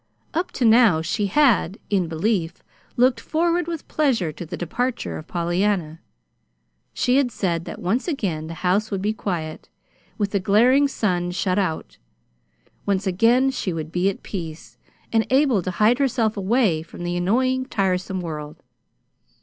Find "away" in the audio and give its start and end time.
16.35-16.81